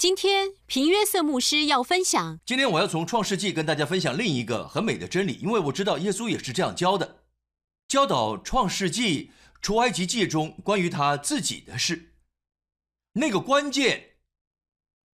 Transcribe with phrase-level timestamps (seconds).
[0.00, 2.40] 今天平约瑟牧师要分享。
[2.46, 7.24] 今天我要从创世纪跟大家分享另一个很美的真理，因为我知道耶稣也是这样教的，
[7.86, 12.14] 教导创世纪、出埃及记中关于他自己的事。
[13.12, 14.12] 那个关键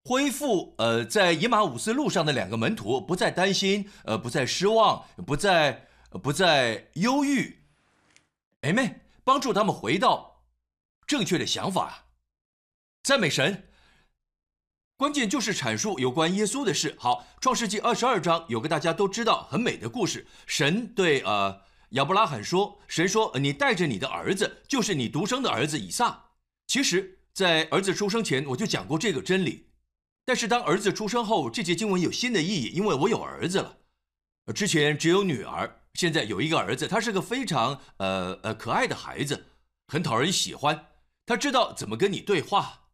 [0.05, 5.89] 恢复，呃，在以马五斯路上的两个门徒不再担心，呃，不再失望，不再
[6.23, 7.65] 不再忧郁，
[8.61, 10.45] 哎妹，帮助他们回到
[11.09, 12.05] 正确的想法，
[13.03, 13.65] 赞美神。
[14.97, 16.97] 关键就是阐述有关耶稣的事。
[16.99, 20.27] 好，《创世纪》二十二章有个大家都知道很美的故事。
[20.47, 21.61] 神对呃
[21.91, 26.31] 亚伯拉罕说：“神说，你带着你的儿子，就是你独生的儿子以撒。”
[26.67, 29.67] 其实，在儿子出生前我就讲过这个真理。
[30.25, 33.77] 但是当儿子出生后，这节经文有新的意义，因为我有儿子了。
[34.55, 39.49] 之前只有女儿，现在有一个儿子，他是个非常呃呃可爱的孩子，
[39.89, 40.87] 很讨人喜欢。
[41.27, 42.86] 他知道怎么跟你对话。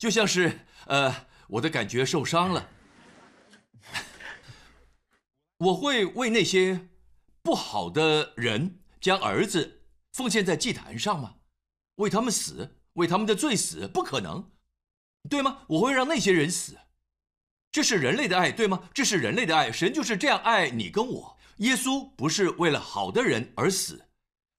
[0.00, 1.14] 就像是，呃，
[1.46, 2.70] 我的感觉受伤了。
[5.58, 6.88] 我会为那些
[7.42, 9.82] 不好的人将儿子
[10.14, 11.34] 奉献在祭坛上吗？
[11.96, 14.50] 为他们死，为他们的罪死，不可能，
[15.28, 15.64] 对吗？
[15.68, 16.78] 我会让那些人死，
[17.70, 18.88] 这是人类的爱，对吗？
[18.94, 21.36] 这是人类的爱，神就是这样爱你跟我。
[21.58, 24.06] 耶稣不是为了好的人而死，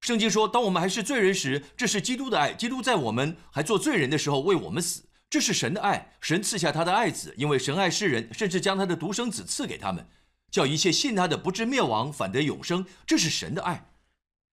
[0.01, 5.07] 圣经说，当我们还是罪人时，这是基督的爱，基督在我们还做罪人的时候为我们死。
[5.31, 10.05] 这是神的爱，神赐下他的爱子，因为神爱世人，甚至将他的独生子赐给他们，
[10.51, 12.85] 叫一切信他的不至灭亡，反得永生。
[13.07, 13.89] 这是神的爱，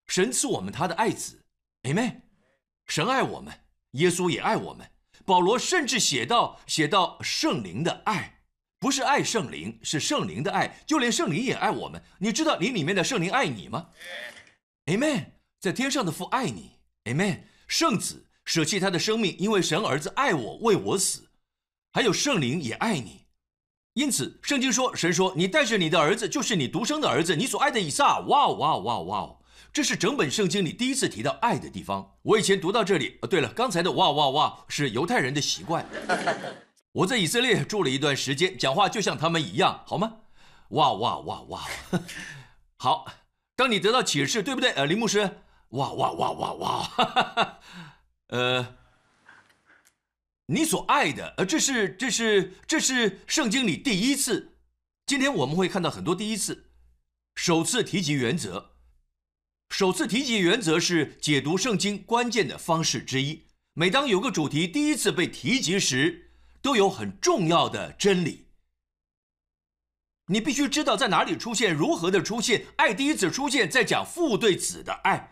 [0.07, 1.43] 神赐我们他的爱子
[1.83, 2.21] ，Amen。
[2.87, 3.53] 神爱我们，
[3.91, 4.89] 耶稣也爱我们。
[5.25, 8.39] 保罗甚至写到写到圣灵的爱，
[8.79, 12.01] 不是爱圣灵，是圣灵的爱，就连圣灵也爱我们。
[12.19, 13.89] 你知道你里面的圣灵爱你吗
[14.85, 15.25] ？Amen。
[15.59, 17.41] 在天上的父爱你，Amen。
[17.67, 18.27] 圣子。
[18.49, 21.29] 舍弃他的生命，因为神儿子爱我，为我死。
[21.91, 23.27] 还有圣灵也爱你，
[23.93, 28.17] 因此圣经说，神说，你带着你的儿子，就是你独生的儿子，你所爱的以撒。
[28.21, 29.35] 哇哇哇哇！
[29.71, 32.15] 这是整本圣经里第一次提到爱的地方。
[32.23, 35.87] 我以前读到这里，呃，对了，刚才的哇哇哇是犹太人的习惯。
[36.93, 40.11] 我在以色列住了一段时间，讲话就像他们一样，好吗？
[40.69, 41.67] 哇哇哇哇！
[42.77, 43.05] 好，
[43.55, 44.71] 当你得到启示，对不对？
[44.71, 45.37] 呃，林牧师，
[45.69, 47.59] 哇哇哇哇哇哈哈！
[48.29, 48.75] 呃，
[50.45, 54.57] 你所爱的，呃，这是这是这是圣经里第一次。
[55.07, 56.69] 今天我们会看到很多第一次，
[57.35, 58.73] 首次提及原则，
[59.71, 63.47] 首次提及原则是解读圣经关键的方式之一。
[63.73, 66.29] 每当有个主题第一次被提及时，
[66.61, 68.49] 都有很重要的真理。
[70.27, 72.67] 你必须知道在哪里出现，如何的出现。
[72.75, 75.31] 爱第一次出现在讲父对子的爱。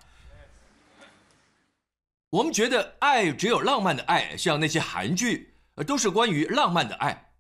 [2.30, 5.56] 我们觉得爱只有浪漫的爱，像那些韩剧，
[5.86, 7.32] 都是关于浪漫的爱。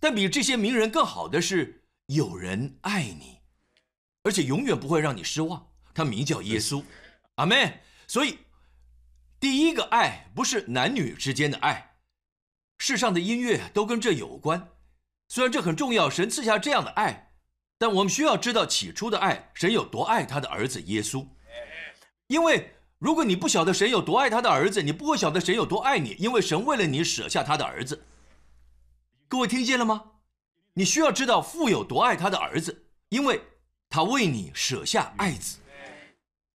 [0.00, 3.38] 但比这些名人更好的是，有人爱你，
[4.24, 5.68] 而且永远不会让你失望。
[5.94, 6.82] 他名叫耶稣，
[7.36, 7.80] 阿门。
[8.08, 8.38] 所以，
[9.38, 11.98] 第一个爱不是男女之间的爱，
[12.78, 14.70] 世上的音乐都跟这有关。
[15.28, 17.32] 虽然这很重要，神赐下这样的爱，
[17.78, 21.28] 但我们需要知道起初的爱，神有多爱他的儿子耶稣，
[22.26, 22.72] 因为。
[22.98, 28.04] 如果你不晓得神有多爱他的儿子，你不会晓得神有多爱你，因为神为了你舍下他的儿子。
[29.28, 30.02] 各位听见了吗？
[30.74, 33.42] 你需要知道父有多爱他的儿子，因为
[33.90, 35.58] 他为你舍下爱子，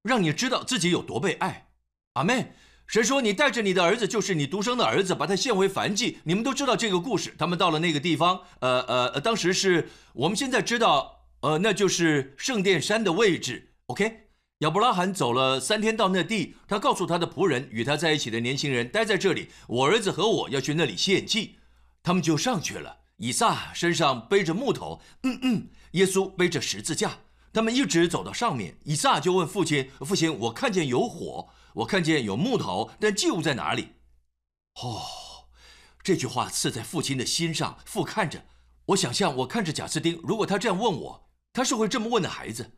[0.01, 1.67] 让你知道自己有多被爱。
[2.13, 2.53] 阿妹，
[2.87, 6.19] 神说你带着你的儿子，就是你独生的儿子，把他献为凡祭。
[6.23, 7.35] 你们都知道这个故事。
[7.37, 13.73] 他们到了那个地方，呃呃，当时是我们现在知道，呃，那就是圣殿山的位置。
[13.85, 14.20] OK。
[14.61, 19.49] 亚伯拉罕走了三天到那地，他告诉他的仆人，与他在一起的年轻人待在这里。
[19.67, 21.55] 我儿子和我要去那里献祭，
[22.03, 22.99] 他们就上去了。
[23.17, 27.17] 以撒身上背着木头，嗯嗯，耶稣背着十字架，
[27.51, 28.77] 他们一直走到上面。
[28.83, 33.93] 以撒就问父亲：“父亲，我看见有火，我看见有木头，但祭物在哪里？”
[34.83, 35.01] 哦，
[36.03, 37.79] 这句话刺在父亲的心上。
[37.83, 38.45] 父看着，
[38.85, 42.73] 我想象我看着贾斯丁，如果他这样问我，他是会这么问的孩子。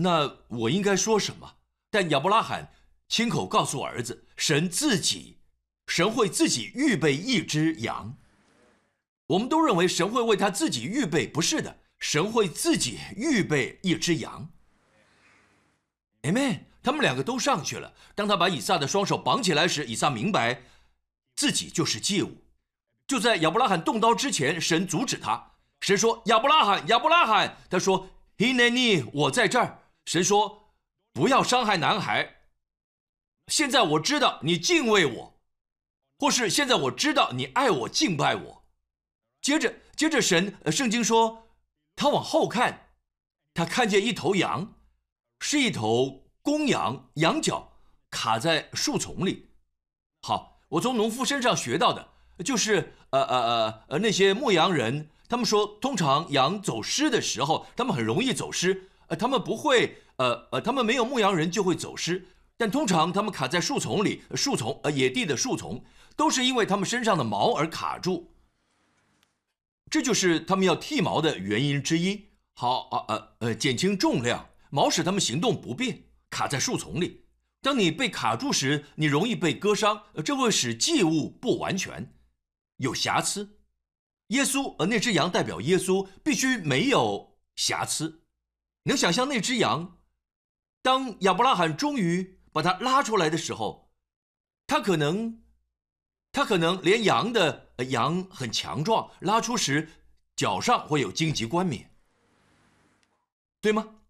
[0.00, 1.56] 那我应该说什么？
[1.90, 2.72] 但亚伯拉罕
[3.08, 5.38] 亲口告诉儿子：“神自己，
[5.86, 8.16] 神会自己预备一只羊。”
[9.28, 14.50] 我们都认为神会为他自己预备，不是的，神会自己预备一只羊。
[16.22, 16.60] Amen。
[16.80, 17.92] 他们两个都上去了。
[18.14, 20.62] 当他把以撒的双手绑起来时，以撒明白
[21.34, 22.44] 自己就是祭物。
[23.06, 25.52] 就在亚伯拉罕动刀之前，神阻止他。
[25.80, 28.08] 神说：“亚伯拉罕，亚伯拉罕。”他说
[28.38, 29.77] ：“Hineni，我在这儿。”
[30.08, 30.72] 神说
[31.12, 32.36] ：“不要伤害男孩。
[33.48, 35.38] 现在我知道你敬畏我，
[36.18, 38.64] 或是现在我知道你爱我，敬拜我。
[39.42, 41.50] 接着，接着神，圣经说，
[41.94, 42.88] 他往后看，
[43.52, 44.76] 他看见一头羊，
[45.40, 47.74] 是一头公羊，羊角
[48.08, 49.50] 卡在树丛里。
[50.22, 52.08] 好，我从农夫身上学到的，
[52.42, 62.26] 就是呃呃呃呃那些牧羊人，他们说，通常羊走失的时候，他们很容易走失，呃，他们不会，呃呃，他们没有牧羊人就会走失。
[62.56, 65.84] 但通常他们卡在树丛里，树丛呃野地的树丛，
[66.16, 68.34] 都是因为他们身上的毛而卡住。
[69.90, 72.26] 这就是他们要剃毛的原因之一。
[72.54, 77.24] 好啊呃呃，减轻重量，毛使他们行动不便，卡在树丛里。
[77.62, 82.12] 当你被卡住时，你容易被割伤，这会使祭物不完全，
[82.78, 83.58] 有瑕疵。
[84.28, 88.24] 耶稣呃那只羊代表耶稣，必须没有瑕疵。
[88.88, 89.98] 能想象那只羊，
[90.82, 92.34] 当亚伯拉罕终于。
[92.50, 93.92] 把它拉出来的时候，
[94.66, 95.44] 他可能，
[96.32, 99.88] 他可能连羊的羊很强壮，拉出时
[100.34, 101.94] 脚上会有荆棘冠冕，
[103.60, 104.00] 对吗？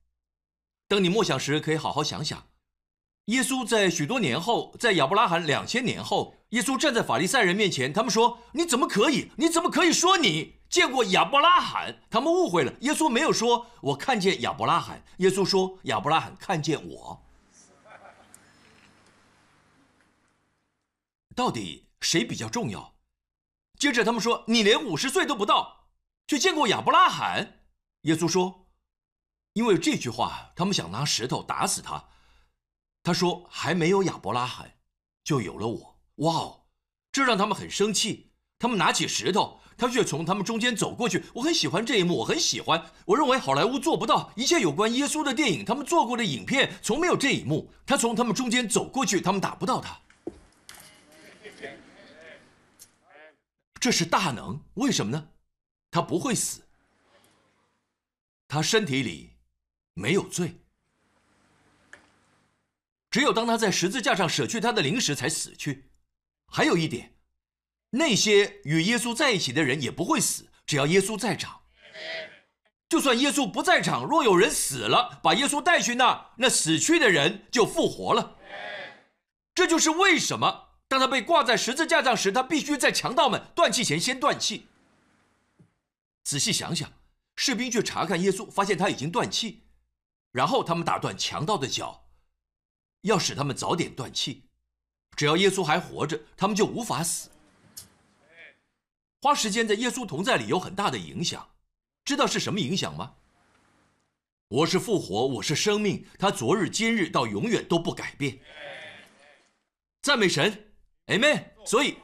[0.86, 2.47] 等你默想时，可以好好想想。
[3.28, 9.30] 耶稣在许多年后，在亚伯拉罕两千年后，耶稣站在法利赛人面前，他们说：“你怎么可以？
[9.36, 17.22] 你怎么可以说你见过亚伯拉罕？”他们误会了，耶稣没有说“我看见亚伯拉罕”，耶稣说：“亚伯拉罕看见我。”
[21.36, 22.94] 到底谁比较重要？
[23.78, 25.90] 接着他们说：“你连五十岁都不到，
[26.26, 27.60] 却见过亚伯拉罕。”
[28.08, 28.68] 耶稣说
[29.52, 32.04] ：“因为这句话，他们想拿石头打死他。”
[33.02, 34.76] 他说：“还没有亚伯拉罕，
[35.24, 36.66] 就有了我。”哇哦，
[37.12, 38.32] 这让他们很生气。
[38.58, 41.22] 他们拿起石头，他却从他们中间走过去。
[41.32, 42.84] 我很喜欢这一幕，我很喜欢。
[43.06, 47.72] 我认为好莱坞做不到一切有关耶稣的电影，他们做过的影片从没有这一幕。
[47.86, 49.96] 他从他们中间走过去，他们打不到他。
[53.80, 55.28] 这是大能，为什么呢？
[55.88, 56.60] 他不会死，
[58.48, 59.30] 他身体里
[59.94, 60.60] 没有罪。
[63.18, 65.90] 只有当他在十字架上舍去他的灵时才死去。
[66.46, 67.16] 还有一点，
[67.90, 71.62] 那些与耶稣在一起的人也不会死，只要耶稣在场。
[72.88, 78.36] 就算耶稣不在场，若有人死了，把耶稣带去那，那死去的人就复活了。
[79.52, 80.68] 这就是为什么。
[80.86, 84.68] 当他被挂在十字架上时，他必须在强盗们断气前先断气。
[86.22, 86.88] 仔细想想，
[87.34, 89.64] 士兵去查看耶稣，发现他已经断气，
[90.30, 92.04] 然后他们打断强盗的脚，
[93.02, 94.42] 要使他们早点断气。
[95.16, 97.30] 只要耶稣还活着，他们就无法死。
[99.20, 101.48] 花时间在耶稣同在里有很大的影响，
[102.04, 103.14] 知道是什么影响吗？
[104.48, 108.38] 我是复活，我是生命，他昨日、今日到永远都不改变。
[110.00, 110.72] 赞美神。
[111.08, 111.44] Amen。
[111.66, 111.98] 所以，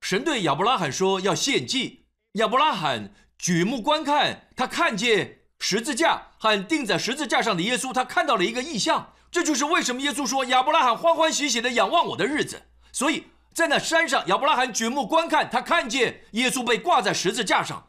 [0.00, 2.06] 神对亚伯拉罕说要献祭。
[2.32, 9.12] 亚伯拉罕举目观看，他看见十字架和钉在十字架上的耶稣，他看到了一个异象。
[9.30, 12.62] 这就是为什么耶稣说亚伯拉罕欢欢喜喜的仰望我的日子。
[12.92, 17.88] 所以在那山上，亚伯拉罕举目观看，他看见耶稣被挂在十字架上，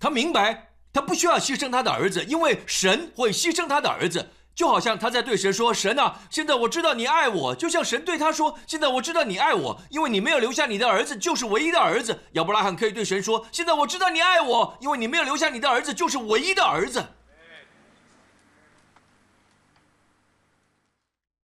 [0.00, 4.30] 他明白他不需要牺牲他的儿子，因为神会牺牲他的儿子。
[4.54, 17.04] 就好像他在对神说：“神啊，现在我知道你爱我。”就像神对他说：“现在我知道你爱我，因为你没有留下你的儿子，就是唯一的儿子。”亚伯拉罕可以对神说：“现在我知道你爱我，因为你没有留下你的儿子，就是唯一的儿子。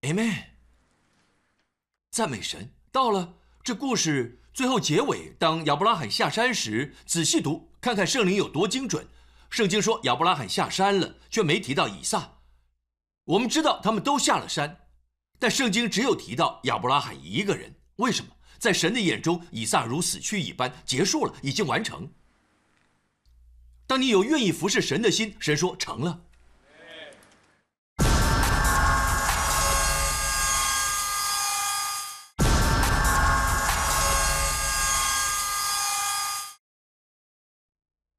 [0.03, 0.45] ”Amen。
[2.11, 2.71] 赞美神。
[2.93, 9.07] 到了这故事最后结尾，当亚伯拉罕下山时，仔细读，看看圣灵有多精准。
[9.49, 12.37] 圣经说亚伯拉罕下山了，却没提到以撒。
[13.31, 14.77] 我们知道他们都下了山，
[15.39, 17.73] 但圣经只有提到亚伯拉罕一个人。
[17.97, 18.33] 为什么？
[18.59, 22.13] 在神的眼中，以撒如死去一般，结束了，已经完成。
[23.87, 26.21] 当你有愿意服侍神的心，神说成了。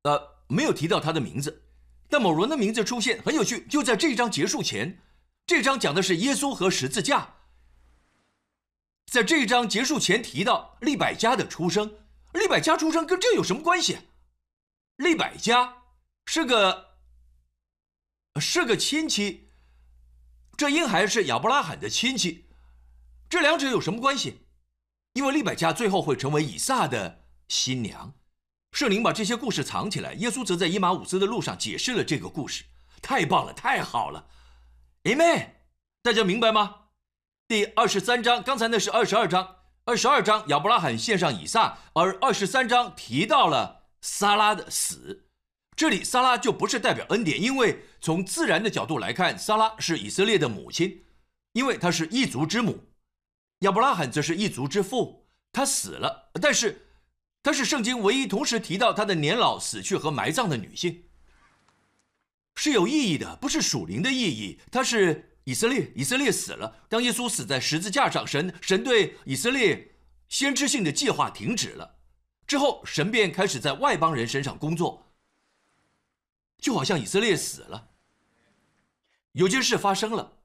[0.03, 1.63] 呃，没有提到他的名字。
[2.11, 4.99] 但某人的名字出现很有趣，就在这一章结束前，
[5.47, 7.35] 这章讲的是耶稣和十字架。
[9.05, 11.99] 在这一章结束前提到利百加的出生，
[12.33, 13.97] 利百加出生跟这有什么关系？
[14.97, 15.83] 利百加
[16.25, 16.97] 是个
[18.41, 19.47] 是个亲戚，
[20.57, 22.43] 这婴孩是亚伯拉罕的亲戚，
[23.29, 24.41] 这两者有什么关系？
[25.13, 28.13] 因为利百加最后会成为以撒的新娘。
[28.71, 32.63] 圣灵把这些故事藏起来，耶稣则在伊马五斯的路上解释了这个故事。
[33.01, 34.27] 太棒了，太好了
[35.03, 35.49] ，Amen！
[36.01, 36.75] 大家明白吗？
[37.47, 45.25] 第二十三章，刚才那是二十二章，二十二章亚伯拉罕献上以撒，而二十三章提到了撒拉的死。
[45.75, 51.03] 这里撒拉就不是代表恩典，因为从自然的角度来看，撒拉是以色列的母亲，
[51.53, 52.73] 因为她是一族之母；
[53.59, 55.27] 亚伯拉罕则是一族之父。
[55.53, 56.90] 他死了，但是
[57.43, 61.05] 她是圣经唯一同时提到她的年老、死去和埋葬的女性，
[62.55, 64.59] 是有意义的，不是属灵的意义。
[64.71, 66.85] 她是以色列，以色列死了。
[66.87, 69.95] 当耶稣死在十字架上，神神对以色列
[70.29, 71.97] 先知性的计划停止了，
[72.45, 75.07] 之后神便开始在外邦人身上工作。
[76.59, 77.89] 就好像以色列死了，
[79.31, 80.37] 有件事发生了，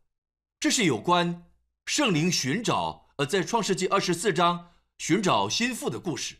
[0.58, 1.44] 这是有关
[1.84, 6.36] 圣灵寻找，呃，在创世纪二十四章寻找心腹的故事，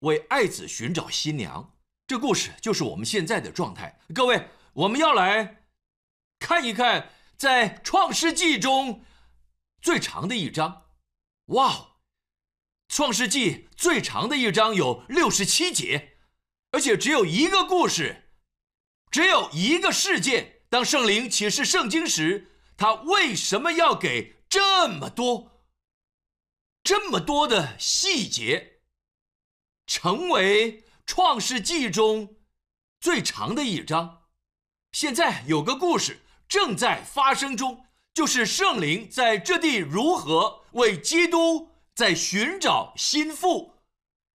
[0.00, 1.76] 为爱子寻找新娘。
[2.06, 4.00] 这故事就是我们现在的状态。
[4.14, 5.64] 各位，我们要来
[6.38, 9.04] 看一看，在创世纪中
[9.80, 10.86] 最长的一章。
[11.46, 11.86] 哇哦，
[12.88, 16.18] 创世纪最长的一章有六十七节，
[16.72, 18.28] 而且只有一个故事。
[19.10, 25.64] 只有一个事件，当圣灵启示圣经时，他为什么要给这么多、
[26.84, 28.69] 这么多的细节，
[29.90, 32.36] 成为创世纪中
[33.00, 34.22] 最长的一章？
[34.92, 43.80] 现在有个故事正在发生中，就是圣灵在这地如何为基督在寻找心腹。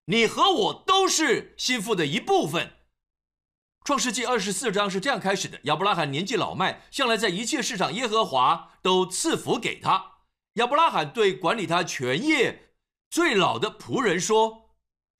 [0.07, 2.73] 你和我都是心腹的一部分。
[3.85, 10.17] 创世纪二十四章是这样开始的：亚伯拉罕年纪老迈，向来在一切事上耶和华都赐福给他。
[10.55, 12.73] 亚伯拉罕对管理他全业
[13.09, 14.63] 最老的仆人说：“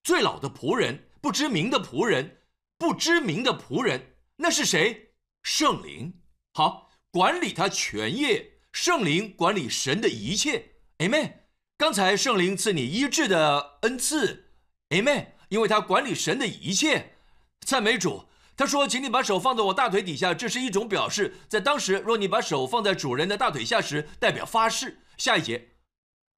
[0.05, 2.43] 最老的仆人，不知名的仆人，
[2.77, 5.15] 不知名的仆人，那是谁？
[5.43, 6.21] 圣灵。
[6.53, 10.73] 好，管理他全业，圣灵管理神的一切。
[10.99, 11.33] Amen。
[11.79, 14.53] 刚才圣灵赐你医治的恩赐
[14.91, 15.29] ，Amen。
[15.49, 17.15] 因为他管理神的一切，
[17.61, 21.35] 赞美主。”他说：“请你把手放在我大腿底下，这是一种表示。
[21.49, 25.01] 在当时，若你把手放在主人的大腿下时，代表发誓。
[25.17, 25.71] 下一节，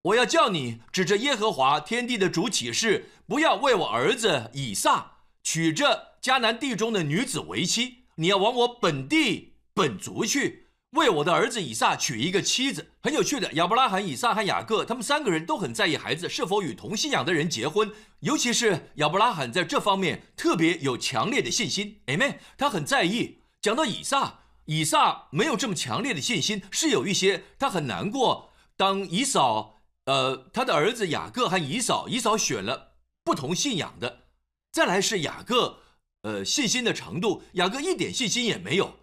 [0.07, 8.05] 我要叫你指着耶和华天地的主起誓，不要为我儿子以撒娶这迦南地中的女子为妻。
[8.17, 10.65] 你要往我本地本族去。”
[10.97, 13.53] 为我的儿子以撒娶一个妻子，很有趣的。
[13.55, 22.01] 亚伯拉罕、以撒和雅各，他们三个人都很在意孩子是否与同信仰的人结婚，尤其是亚伯拉罕在这方面特别有强烈的信心。
[22.07, 23.41] Amen，他很在意。
[23.61, 28.53] 讲到以撒，以撒没有这么强烈的信心，是有一些他很难过。
[28.79, 29.76] 当以扫，
[30.07, 34.25] 呃，他的儿子雅各和以扫，以扫选了不同信仰的。
[34.73, 35.81] 再来是雅各，
[36.23, 38.97] 呃，信心的程度，雅各一点信心也没有。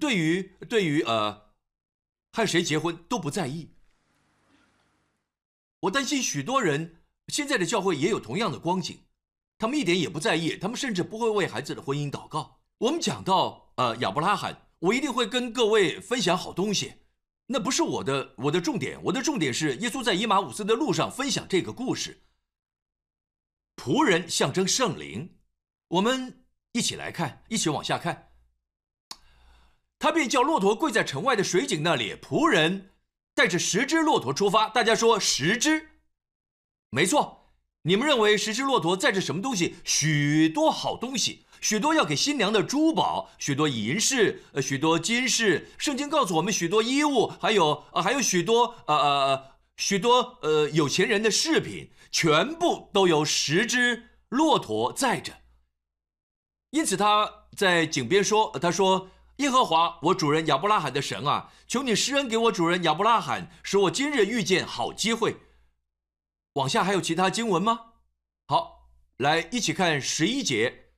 [0.00, 1.52] 对于对于呃，
[2.32, 3.70] 和谁结婚都不在意。
[5.80, 8.98] 我担心许多人现在的教会也有同样的光景，
[9.58, 12.60] 他们一点也不在意，他们甚至不会为孩子的婚姻祷告。
[12.78, 16.94] 我们讲到呃亚伯拉罕，我一定会跟各位分享好东西，
[17.46, 22.22] 那不是我的我的重点，我的重点是耶稣在以马五斯的路上分享这个故事。
[23.76, 25.36] 仆人象征圣灵，
[25.88, 28.30] 我们一起来看，一起往下看。
[29.98, 32.92] 他便叫骆驼跪在城外的水井那里，仆人
[33.34, 34.68] 带着十只骆驼出发。
[34.68, 35.90] 大家说十只，
[36.90, 37.50] 没错。
[37.82, 39.76] 你们认为十只骆驼载着什么东西？
[39.84, 45.70] 许多好东西，许多要给新娘的珠宝，许多银饰，呃，许多金饰。
[45.78, 49.44] 圣经告诉我们，许多衣物，还有呃，还有许多呃呃
[49.78, 55.32] 许多呃有钱人的饰品，全部都由十只骆驼载着。
[56.70, 65.36] 因此他在井边说：“他说。”耶和华，我主人亚伯拉罕的神啊，求你施恩给我主人亚伯拉罕，使我今日遇见好机会。
[66.52, 67.80] 往下还有其他经文吗？
[68.46, 70.91] 好，来一起看十一节。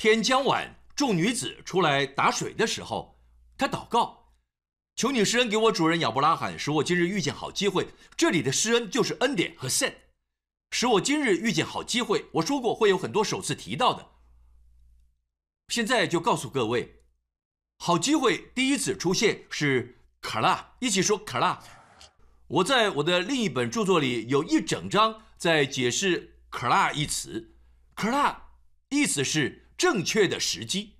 [0.00, 3.20] 天将晚，众女子出来打水的时候，
[3.58, 4.32] 他祷告，
[4.96, 7.86] 求你施恩给我主人亚伯拉罕，使我今日遇见好机会。
[8.16, 9.94] 这里的施恩就是恩典和善
[10.70, 12.24] 使我今日遇见好机会。
[12.32, 14.12] 我说过会有很多首次提到的，
[15.68, 17.02] 现在就告诉各位。
[17.76, 21.62] 好机会第一次出现是卡拉，一起说卡拉。
[22.46, 27.54] 我在我的另一本著作里有一整章在解释卡拉一词。
[27.94, 28.46] 卡拉
[28.88, 30.96] 意思是正确的时机。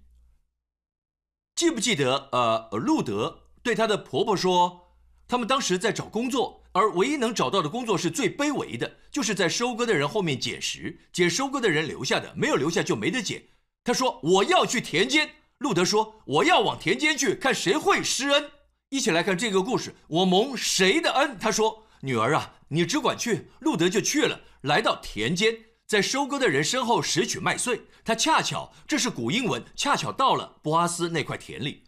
[1.55, 2.31] 记不记得？
[2.33, 4.97] 呃，路德对他的婆婆说，
[5.29, 13.49] 他们当时在找工作，而唯一能找到的工作是最卑微的，就是在收割的人后面捡食，捡收割的人留下的，没有留下就没得捡。
[13.85, 18.51] 他说：“我要去田间。”路德说：“我要往田间去，看谁会施恩。
[18.89, 19.95] 一起来看这个故事。
[20.09, 23.51] 我蒙谁的恩？”他说：“女儿啊，你只管去。
[23.61, 27.83] 路德就去了，来到田间，在收割的人身后拾取麦穗。
[28.05, 31.83] 他恰巧，这是古英文，恰巧到了波阿斯那块田里。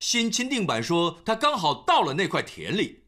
[0.00, 3.04] 新钦定版说他刚好到了那块田里，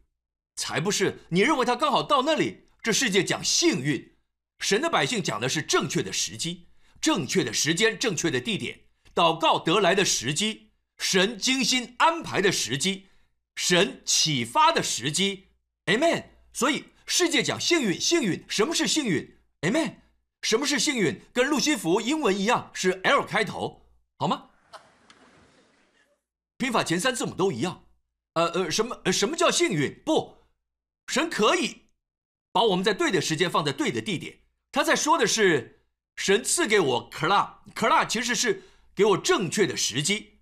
[0.55, 1.19] 才不是。
[1.29, 2.69] 你认为他刚好到那里？
[2.83, 4.15] 这世界讲幸运，
[4.61, 8.81] 神的百姓讲的是正确的时机、正确的时间、正确的地点，
[9.15, 13.09] 祷告得来的时机，神精心安排的时机。
[13.57, 15.49] 神启发的时机
[15.85, 16.25] ，Amen。
[16.55, 19.97] 所以世界讲幸运，幸运，什么是幸运？Amen。
[20.43, 21.21] 什么是幸运？
[21.33, 23.87] 跟路西弗英文一样，是 L 开头，
[24.19, 24.51] 好吗？
[26.59, 27.85] 拼法前三字母都一样。
[28.35, 29.13] 呃呃，什么？
[29.13, 30.03] 什么叫幸运？
[30.05, 30.37] 不，
[31.07, 31.83] 神可以
[32.53, 34.41] 把我们在对的时间放在对的地点。
[34.73, 35.85] 他在说的是，
[36.17, 38.63] 神赐给我 cla，cla 其实是
[38.95, 40.41] 给我正确的时机。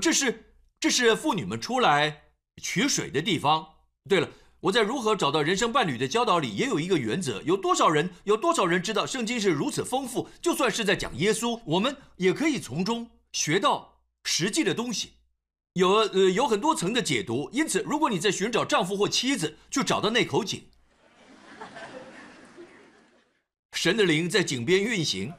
[0.00, 2.24] 这是这是妇女们出来。
[2.60, 3.76] 取水的地方。
[4.08, 4.28] 对了，
[4.60, 10.28] 我在如何找到人生伴侣的教导里也有一个原则：有多少人，有多少人知道圣经是如此丰富？
[10.42, 15.12] 就算是在讲耶稣，我们也可以从中学到实际的东西。
[15.74, 17.48] 有呃有很多层的解读。
[17.52, 20.64] 因此，如果你在寻找丈夫或妻子，就找到那口井。
[23.72, 25.32] 神的灵在井边运行，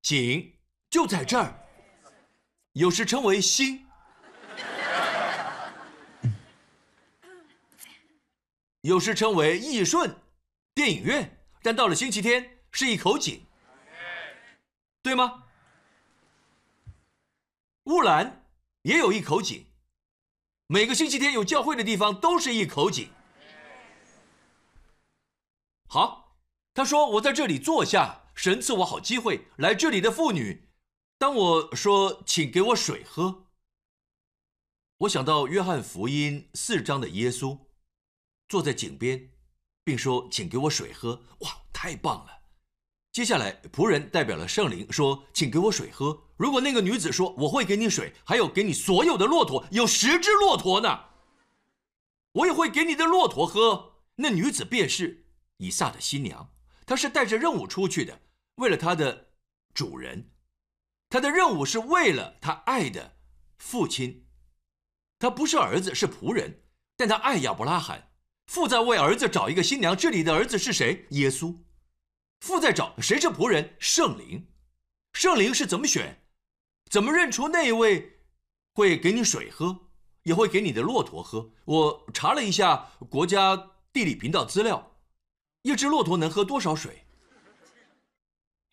[0.00, 0.54] 井
[0.88, 1.54] 就在这儿，
[2.72, 3.84] 有时称为心。
[8.82, 10.16] 有时称为义顺
[10.74, 13.44] 电影院，但到了星期天是一口井，
[15.02, 15.44] 对吗？
[17.84, 18.46] 乌兰
[18.82, 19.66] 也有一口井，
[20.66, 23.10] 每个星期天有教会的地方都是一口井。
[25.86, 26.38] 好，
[26.72, 30.70] 他说我在这里坐下，神赐我好机会来这里的妇女。
[31.18, 33.48] 当我说请给我水喝，
[34.98, 37.69] 我想到约翰福音四章的耶稣。
[38.50, 39.30] 坐在井边，
[39.84, 42.40] 并说：“请给我水喝。”哇，太棒了！
[43.12, 51.04] 接下来，仆人代表了圣灵说：“请给我水喝。”如果那个女子说：“我会给你水，还有给你所有的骆驼，有十只骆驼呢，
[52.32, 56.52] 我也会给你的骆驼喝。”那女子便是以撒的新娘，
[56.84, 58.20] 她是带着任务出去的，
[58.56, 59.30] 为了她的
[59.72, 60.32] 主人，
[61.08, 63.16] 她的任务是为了她爱的
[63.58, 64.26] 父亲。
[65.20, 66.64] 她不是儿子，是仆人，
[66.96, 68.09] 但她爱亚伯拉罕。
[68.50, 71.06] 父在为儿子找一个新娘，这里的儿子是谁？
[71.10, 71.54] 耶稣。
[72.40, 73.76] 父在找谁是仆人？
[73.78, 74.44] 圣灵。
[75.12, 76.20] 圣灵是怎么选？
[76.90, 78.18] 怎么认出那一位
[78.74, 79.82] 会给你水喝，
[80.24, 81.52] 也会给你的骆驼喝？
[81.64, 84.96] 我查了一下国家地理频道资料，
[85.62, 87.04] 一只骆驼能喝多少水？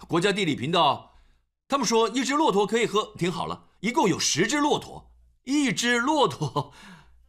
[0.08, 1.20] 国家地理频道，
[1.68, 5.12] 他们说一只骆驼可以喝，听好了，一共有十只骆驼，
[5.44, 6.74] 一只骆驼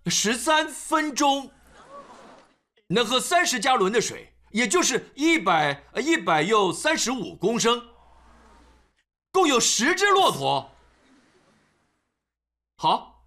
[0.07, 1.53] 十三分钟。
[2.89, 7.87] 能喝三十加仑的水，也就是一百呃一百又三十五公升，
[9.31, 10.71] 共有十只骆驼。
[12.77, 13.25] 好，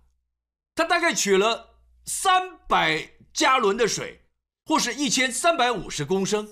[0.75, 4.25] 他大概取了三百加仑的水，
[4.65, 6.49] 或是一千三百五十公升。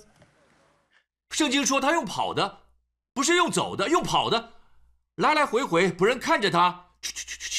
[1.32, 2.64] 圣经说他用跑的，
[3.14, 4.54] 不是用走的，用跑的，
[5.16, 7.50] 来来回回，仆人看着他，去去去去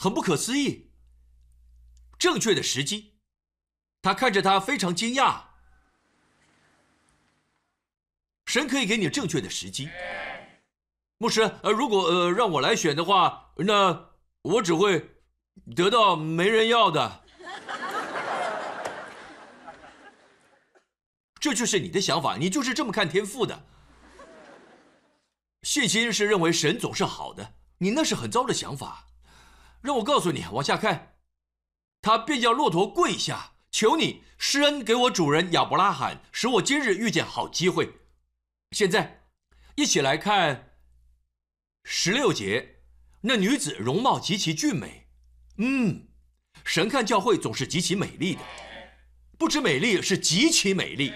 [0.00, 0.92] 很不可思议。
[2.20, 3.16] 正确的时机，
[4.00, 5.40] 他看着他非常惊讶。
[8.46, 9.90] 神可以给你正确的时机。
[11.18, 14.10] 牧师，呃，如果呃让我来选的话，那
[14.42, 15.16] 我只会
[15.74, 17.24] 得到没人要的。
[21.40, 23.64] 这就是你的想法，你就是这么看天赋的。
[25.64, 29.07] 信心是认为神总是好的，你那是很糟的想法。
[29.80, 31.16] 让我告诉你，往下看，
[32.02, 38.00] 他便叫骆驼跪下，求你施恩给我主人亚伯拉罕，使我今日遇见好机会。
[38.72, 39.24] 现在，
[39.76, 40.74] 一起来看
[41.84, 42.80] 十六节，
[43.22, 45.06] 那女子容貌极其俊美。
[45.58, 46.08] 嗯，
[46.64, 48.40] 神看教会总是极其美丽的，
[49.38, 51.14] 不止美丽，是极其美丽。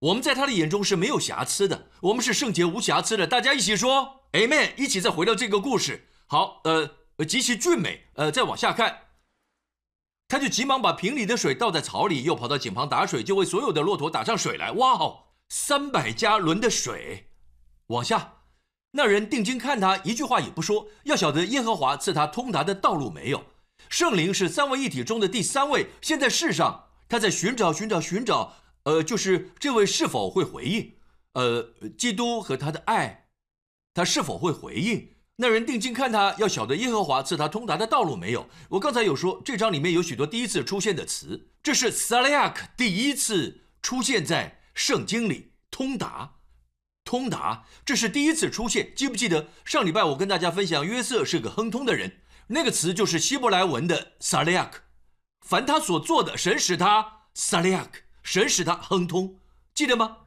[0.00, 3.26] 我们在他的眼中是没有瑕疵的，我们是圣洁无瑕疵的。
[3.26, 6.08] 大家一起说 Amen，一起再回到这个故事。
[6.26, 6.99] 好，呃。
[7.24, 9.08] 极其俊美，呃，再往下看，
[10.28, 14.70] 他就急忙把瓶里的水倒在槽里，又跑到井旁打水，就为所有的骆驼打上水来。
[14.72, 17.30] 哇哦，三百加仑的水！
[17.88, 18.34] 往下，
[18.92, 23.44] 那人定睛看他，一句话也不说，要晓得耶和华赐他通达的道路没有？
[23.88, 28.54] 圣灵是三位一体中的第三位，现在世上他在寻找、寻找、寻找，
[28.84, 30.94] 呃，就是这位是否会回应？
[31.32, 31.62] 呃，
[31.98, 33.28] 基督和他的爱
[33.94, 35.16] 他是否会回应？
[35.40, 38.46] 那人定睛看他，要晓得耶和华赐他通达的道路没有？
[38.68, 45.52] 我刚才有说，这章里面有许多第一次出现的词，这是萨利亚克第一次出现在圣经里。
[45.70, 46.32] 通达，
[47.04, 48.92] 通达，这是第一次出现。
[48.94, 54.82] 记不记得上礼拜我跟大家分享，约瑟是个亨通的人，那个词就是希伯来文的萨利亚克。
[55.40, 59.38] 凡他所做的，神使他萨利亚克，神使他亨通，
[59.72, 60.18] 记得吗？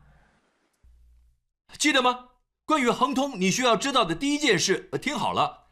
[1.78, 2.30] 记得吗？
[2.66, 5.66] 关于亨通，你需要知道的第一件事，听好了。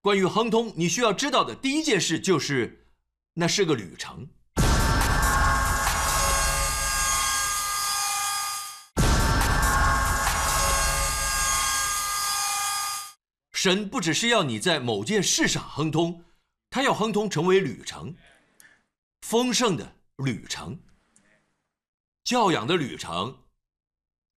[0.00, 2.86] 关于亨通，你需要知道的第一件事就是，
[3.34, 4.26] 那是个旅程。
[13.52, 16.24] 神不只是要你在某件事上亨通，
[16.70, 18.14] 他要亨通成为旅程，
[19.20, 20.80] 丰盛的旅程，
[22.24, 23.36] 教养的旅程，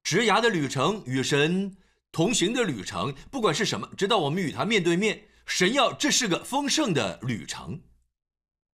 [0.04, 1.78] 职涯的旅程，与神。
[2.12, 7.84] 同行的旅程，不管是什么，直到我们与他面对面，神要这是个丰盛的旅程。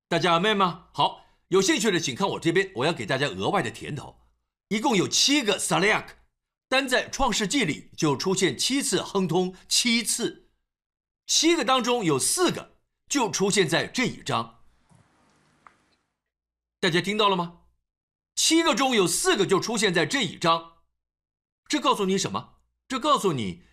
[0.07, 0.87] 大家明白吗？
[0.93, 4.19] 好，有兴趣的请看我这边，我要给大家额外的甜头。
[4.69, 6.15] 一共有七个萨利亚克，
[6.67, 10.49] 单在创世纪里就出现七次亨通，七次，
[11.25, 14.63] 七个当中有四个就出现在这一章。
[16.79, 17.61] 大家听到了吗？
[18.35, 20.73] 七个中有四个就出现在这一章，
[21.67, 22.56] 这告诉你什么？
[22.87, 23.63] 这告诉你，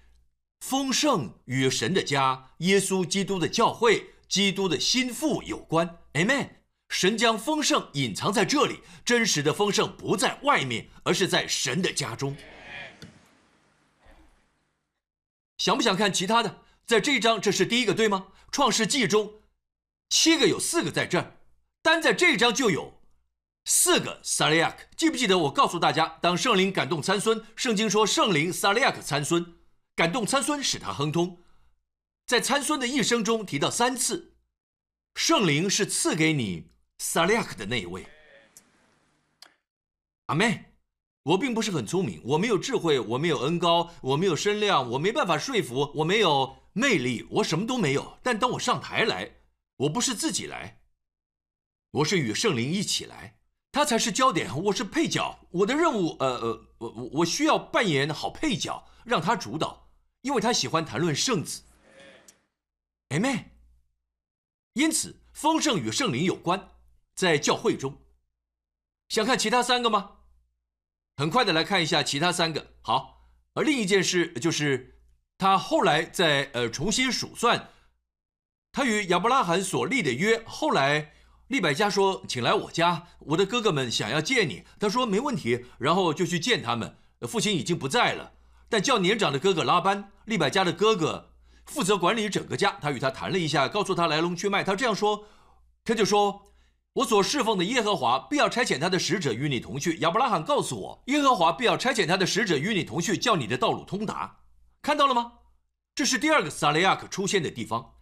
[0.60, 5.98] 丰盛与神的家、耶稣基督的教会、基督的心腹有关。
[6.14, 6.48] Amen。
[6.88, 12.36] 神将丰盛隐藏在这里，真实的丰盛不在外面，而是在神的家中。
[15.58, 16.62] 想不想看其他的？
[16.84, 18.28] 在这一章，这是第一个，对吗？
[18.52, 19.42] 创世纪中，
[20.10, 21.36] 七个有四个在这儿，
[21.82, 22.93] 单在这一章就有。
[23.64, 29.54] 四个萨利亚克，记不记得我告诉大家，当圣灵感动参孙，圣经说圣灵萨利亚克参孙，
[29.96, 31.38] 感动参孙使他亨通。
[32.26, 34.34] 在参孙的一生中提到三次，
[35.14, 38.06] 圣灵是赐给你萨利亚克的那一位。
[40.26, 40.72] 阿妹，
[41.22, 48.18] 我并不是很聪明，我没有智慧，我没有恩高，我没有身量，我没办法说服，我没有魅力，我什么都没有。
[48.22, 49.36] 但当我上台来，
[49.76, 50.80] 我不是自己来，
[51.90, 53.38] 我是与圣灵一起来。
[53.74, 55.36] 他才是焦点，我是配角。
[55.50, 61.62] 我的任务，呃呃，我我需要扮演好配角，让他主导，因为他喜欢谈论圣子。
[63.08, 63.46] Amen。
[64.74, 66.70] 因此，丰盛与圣灵有关，
[67.16, 67.98] 在教会中。
[69.08, 70.18] 想看其他三个吗？
[71.16, 72.74] 很快的来看一下其他三个。
[72.80, 75.00] 好，而另一件事就是，
[75.36, 77.70] 他后来在呃重新数算，
[78.70, 81.13] 他与亚伯拉罕所立的约，后来。
[81.48, 86.96] 利百加说：“请来我家，我的哥哥们想要见你。”他说：“没问题。”然后就去见他们。
[87.28, 88.32] 父亲已经不在了，
[88.68, 91.32] 但叫年长的哥哥拉班，利百加的哥哥，
[91.66, 92.78] 负责管理整个家。
[92.80, 94.64] 他与他谈了一下，告诉他来龙去脉。
[94.64, 95.26] 他这样说
[95.84, 96.52] ：“他就说，
[96.94, 99.98] 我所侍奉的耶和华必要差遣他的使者与你同去。
[99.98, 104.40] 亚伯拉罕告诉我，耶和华必要差遣他的使者与你同去，叫你的道路通达。
[104.80, 105.32] 看到了吗？
[105.94, 107.92] 这是第二个撒雷亚克出现的地方。”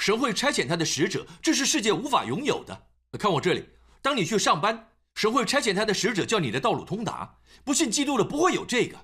[0.00, 2.88] 神会差遣他的使者，这是世界无法拥有的。
[3.18, 3.68] 看我这里，
[4.00, 7.38] 当你去上班，神会差遣他的使者，叫你的道路通达。
[7.64, 8.96] 不信基督的不会有这个，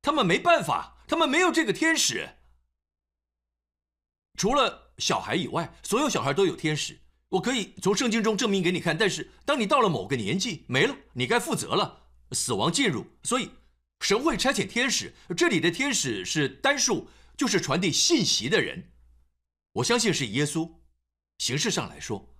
[0.00, 2.28] 他们没办法，他们没有这个天使。
[4.38, 6.96] 除了小孩以外，所有小孩都有天使。
[7.30, 8.96] 我可以从圣经中证明给你看。
[8.96, 13.50] 但是当你到了某个年纪，没了，你该负责了，死亡进入，所以
[13.98, 15.12] 神会差遣天使。
[15.36, 18.92] 这里的天使是单数，就是传递信息的人。
[19.76, 20.70] 我相信是耶稣，
[21.36, 22.34] 形式上来说，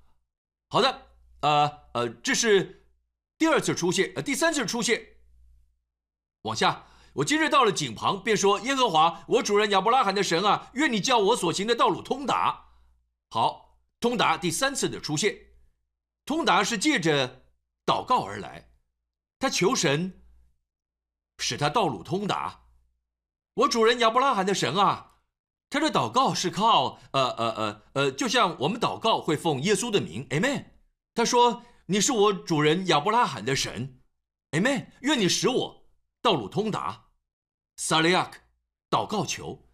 [0.69, 1.03] 好的，
[1.41, 2.89] 呃呃，这是
[3.37, 5.07] 第二次出现，呃，第三次出现。
[6.43, 12.69] 往下，我今日到了井旁，便说：“耶和华，我主人亚伯拉罕的神啊，愿你叫我所行的道路通达。”
[13.29, 15.39] 好，通达第三次的出现，
[16.25, 17.45] 通达是借着
[17.85, 18.71] 祷告而来，
[19.39, 20.23] 他求神
[21.37, 22.63] 使他道路通达。
[23.53, 25.13] 我主人亚伯拉罕的神啊。
[25.69, 30.67] 他的祷告是靠呃呃呃呃，就像我们祷告会奉耶稣的名，Amen。
[31.13, 34.01] 他说：“你是我主人亚伯拉罕的神
[34.53, 34.91] ，Amen。
[35.01, 35.89] 愿你使我
[36.23, 37.09] 道路通达。”
[37.77, 38.41] 萨利亚克，
[38.89, 39.69] 祷告求。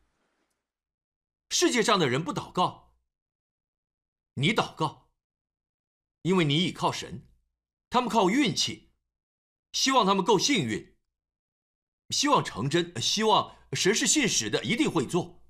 [1.51, 2.95] 世界上的人不祷告，
[4.35, 5.11] 你祷告，
[6.23, 7.29] 因为你倚靠神，
[7.91, 8.93] 他们靠运气，
[9.73, 10.97] 希望他们够幸运，
[12.09, 15.42] 希望成真，希望神是信实的，一定会做。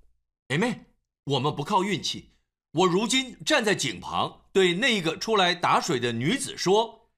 [0.49, 0.87] 妹妹，
[1.25, 2.33] 我们不靠运气。
[2.73, 7.11] 我如今站在井旁，对那一个出来打水的女子说：“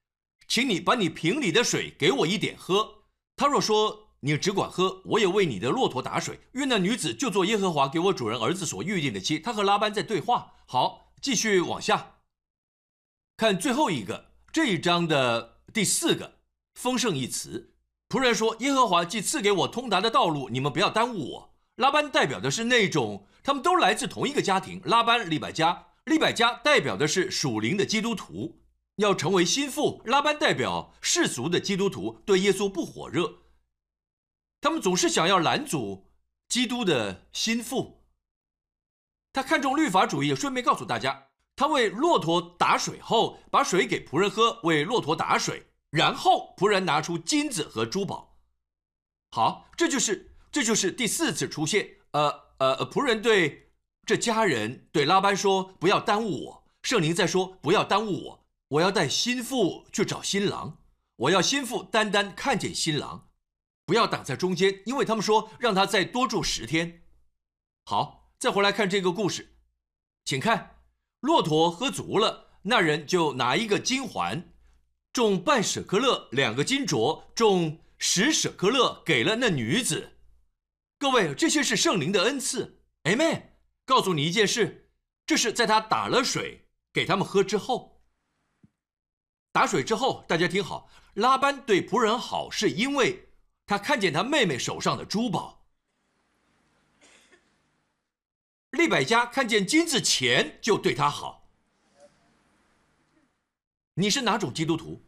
[0.46, 3.04] 请你把你瓶里的水给我一点喝。”
[3.36, 6.40] 她若说：“你只管喝，我也为你的骆驼打水。
[6.52, 9.38] 愿那女子就做耶和华给我主人儿子所预定的妻。
[9.38, 10.54] 他和拉班在对话。
[10.66, 12.16] 好，继续往下
[13.36, 16.38] 看最后一个这一章的第四个
[16.74, 17.74] 丰盛一词。
[18.08, 24.80] 仆人说：“耶和华既赐给我通达的道路，你们不要耽误我。”拉班代表的是那种他们都来自同一个家庭。
[24.84, 28.62] 拉班、利百加、利百加代表的是属灵的基督徒，
[28.96, 30.00] 要成为心腹。
[30.04, 33.40] 拉班代表世俗的基督徒，对耶稣不火热。
[34.60, 36.10] 他们总是想要拦阻
[36.48, 38.04] 基督的心腹。
[39.32, 40.34] 他看重律法主义。
[40.34, 48.38] 顺便告诉大家，他为骆驼打水后，把水给仆人喝，为骆驼打水，然后仆人拿出金子和珠宝。
[49.32, 51.96] 好，这就是这就是第四次出现。
[52.12, 53.72] 呃呃，仆人对
[54.06, 60.78] 这家人对拉班说：“不要耽误我。”圣灵在说：“不要耽误我，我要带心腹去找新郎，
[61.16, 63.30] 我要心腹单单看见新郎。”
[63.84, 67.02] 不要挡在中间，因为他们说让他再多住十天。
[67.84, 69.56] 好，再回来看这个故事，
[70.24, 70.76] 请看，
[71.18, 74.52] 骆驼喝足了，那人就拿一个金环，
[75.12, 80.12] 重半舍克勒，两个金镯，重十舍克勒，给了那女子。
[81.04, 82.80] 各位，这些是圣灵的恩赐。
[83.02, 84.88] 哎妹，告诉你一件事，
[85.26, 88.00] 这是在他打了水给他们喝之后，
[89.52, 93.28] 打水之后，大家听好，拉班对仆人好，是因为。
[93.66, 95.66] 他看见他妹妹手上的珠宝，
[98.70, 101.50] 利百加看见金子钱就对他好。
[103.92, 105.02] 你是哪种基督徒？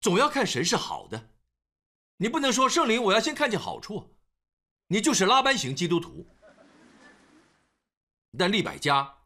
[0.00, 1.28] 总要看神是好的，
[2.18, 4.14] 你不能说圣灵，我要先看见好处，
[4.88, 6.26] 你就是拉班型基督徒。
[8.36, 9.18] 但利百加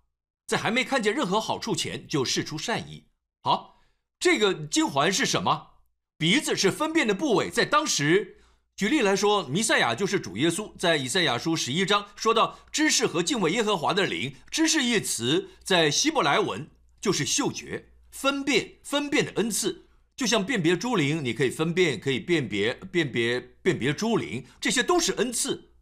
[0.46, 3.08] 在还没看见任何好处前就示出善意。
[3.42, 3.80] 好，
[4.20, 5.70] 这个金环是什么？
[6.18, 8.42] 鼻子是分辨的部位，在当时，
[8.76, 10.72] 举例来说，弥赛亚就是主耶稣。
[10.76, 19.88] 在以赛亚书十一章说到知识和敬畏耶和华的灵，知识一词在希伯来文就是嗅觉、分辨、分辨的恩赐，
[20.22, 25.72] 就像辨别猪灵，你可以分辨，可以辨别、辨别、辨别猪灵，这些都是恩赐，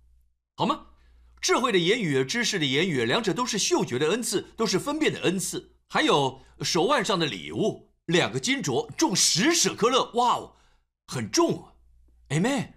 [0.57, 0.87] 好吗？
[1.43, 7.91] 智慧的言语、知识的言语，两者都是嗅觉的恩赐，都是分辨的恩赐，还有手腕上的礼物。
[8.07, 10.57] 两个金镯重十舍克勒，哇哦，
[11.07, 11.75] 很重啊
[12.31, 12.71] ！Amen。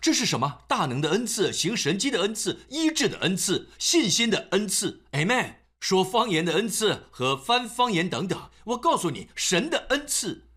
[0.00, 0.62] 这是什么？
[0.66, 5.56] 大能的恩赐，行神迹的恩赐，医治的恩赐，信心的恩赐，Amen。
[5.80, 8.50] 说方言的恩赐和翻方言等等。
[8.64, 10.48] 我告诉你，神的恩赐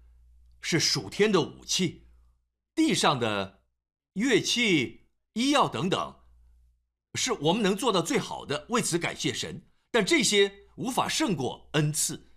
[0.61, 2.07] 是属天的武器，
[2.75, 3.61] 地上的
[4.13, 6.15] 乐器、医药等等，
[7.15, 8.65] 是我们能做到最好的。
[8.69, 9.63] 为此感谢神。
[9.91, 10.59] 但这些。
[10.77, 12.31] 无法胜过恩赐，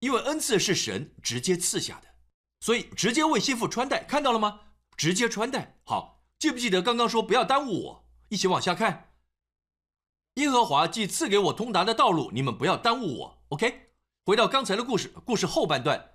[0.00, 2.08] 因为恩赐是神直接赐下的，
[2.60, 4.60] 所以直接为心腹穿戴，看到了吗？
[4.96, 5.78] 直接穿戴。
[5.84, 8.08] 好，记不记得刚刚说不要耽误我？
[8.28, 9.14] 一起往下看。
[10.36, 13.38] 耶和华既赐给我通达的道路，你们不要耽误我。
[13.48, 13.88] OK，
[14.24, 16.10] 回到刚才的故事，故事后半段，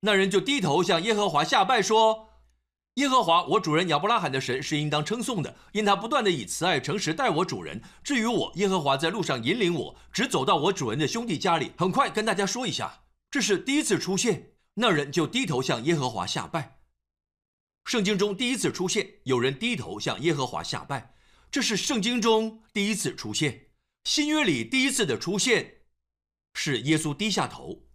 [0.00, 2.28] 那人就低头向耶和华下拜说。
[2.96, 7.82] 耶和华，我主人亚伯拉罕的神是应当称颂的，因他不断的以慈爱诚实待我主人。
[8.02, 11.72] 至于我，耶和华在路上引领我，直走到我主人的兄弟家里。
[11.76, 16.78] 很快跟大家说一下，这是第一次出现，那人就低头向耶和华下拜。
[17.84, 21.14] 圣经中第一次出现有人低头向耶和华下拜，
[21.50, 23.70] 这是圣经中第一次出现。
[24.04, 25.82] 新约里第一次的出现，
[26.54, 27.88] 是耶稣低下头，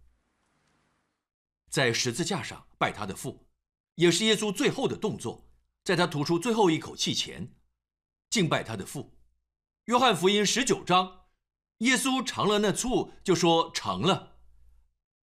[1.70, 3.48] 在十字架上拜他的父。
[3.94, 5.46] 也是耶稣最后的动作，
[5.84, 7.54] 在他吐出最后一口气前，
[8.30, 9.18] 敬拜他的父。
[9.84, 11.26] 约翰福音十九章，
[11.78, 14.38] 耶稣尝了那醋，就说成了，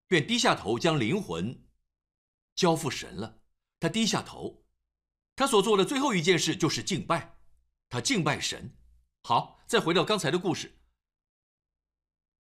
[0.07, 1.65] 便低下头将灵魂
[2.55, 3.39] 交付神了。
[3.79, 4.65] 他低下头，
[5.35, 7.36] 他所做的最后一件事就是敬拜，
[7.89, 8.73] 他敬拜神。
[9.23, 10.73] 好，再回到刚才的故事。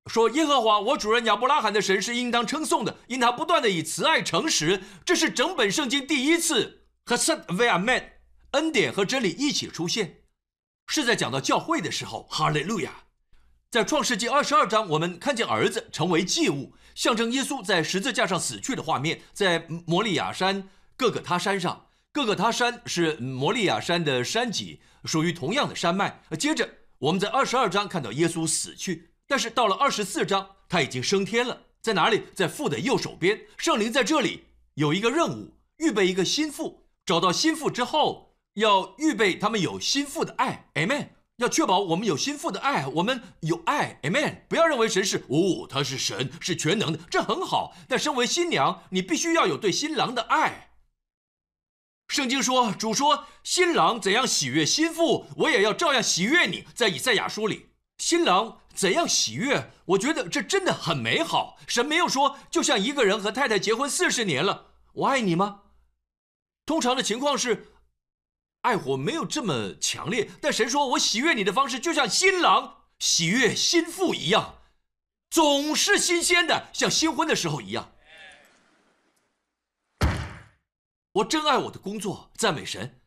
[0.07, 8.13] 说耶和华，我主人亚伯拉罕的神是应当称颂的，因他不断的以慈爱诚实，这是整本圣经第一次和 set via man
[8.53, 10.23] 恩典和真理一起出现，
[10.87, 12.23] 是在讲到教会的时候。
[12.31, 13.03] 哈利路亚！
[13.69, 26.23] 在创世纪二十二章，我们看见儿子成为祭物，象征耶稣在十字架上死去的画面，在摩利亚山各个他山上，各个他山是摩利亚山的山脊，属于同样的山脉。
[26.39, 29.11] 接着我们在二十二章看到耶稣死去。
[29.27, 32.23] 但是到了二十四章，他已经升天了，在哪里？
[32.35, 33.43] 在父的右手边。
[33.57, 36.87] 圣灵在这里有一个任务，预备一个心腹。
[37.05, 40.71] 找到心腹之后，要预备他们有心腹的爱。
[40.75, 41.09] Amen。
[41.37, 44.47] 要确保我们有心腹的爱，我们有爱，Amen。
[44.49, 47.77] 不要认为神是哦，他是神，是全能的，这很好。
[47.87, 50.66] 但身为新娘，你必须要有对新郎的爱。
[52.09, 56.65] 圣经说，主说，新郎怎样喜悦心腹，我也要照样喜悦你。
[56.75, 61.59] 在以赛亚书里，新郎怎样喜悦，我觉得这真的很美好。
[61.67, 65.63] 神没有说，就像一个人和太太结婚四十年了，我爱你吗？
[66.65, 67.73] 通常的情况是，
[68.63, 70.31] 爱火没有这么强烈。
[70.41, 74.59] 但神说，我喜悦你的方式，就像新郎喜悦新妇一样，
[75.29, 77.93] 总是新鲜的，像新婚的时候一样。
[81.17, 83.01] 我真爱我的工作，赞美神。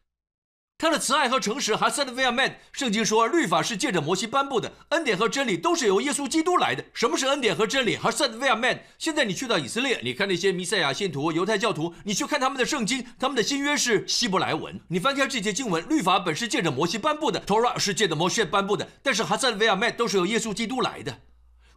[0.80, 2.56] 他的慈爱和诚实还 said we are man。
[2.72, 6.84] 圣经说，律法是借着摩西颁布的，恩典和真理都是由耶稣基督来的。
[6.92, 7.96] 什么是恩典和真理？
[7.96, 8.80] 还 said we are man。
[8.98, 14.80] 现在你去到以色列，你看那些弥赛亚信徒、犹太教徒，你去看他们的圣经，他们的新约是希伯来文。
[14.88, 21.20] 你翻开这些经文，律法本是借着摩西颁布的，Torah 是借着摩西颁布的，但是还 said we are man 都是由耶稣基督来的。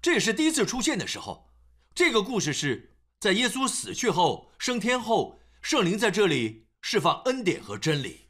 [0.00, 1.50] 这也是第一次出现的时候。
[1.94, 5.38] 这个故事是在耶稣死去后、升天后。
[5.62, 8.28] 圣灵在这里释放恩典和真理。